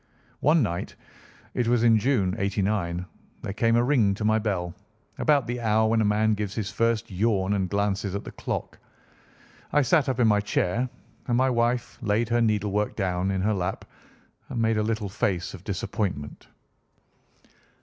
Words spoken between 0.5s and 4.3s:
night—it was in June, '89—there came a ring to